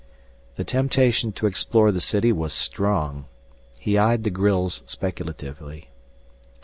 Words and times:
The 0.55 0.63
temptation 0.63 1.31
to 1.33 1.45
explore 1.45 1.91
the 1.91 2.01
city 2.01 2.31
was 2.31 2.53
strong. 2.53 3.25
He 3.77 3.99
eyed 3.99 4.23
the 4.23 4.31
grilles 4.31 4.81
speculatively. 4.87 5.89